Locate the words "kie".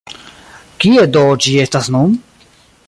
0.85-1.03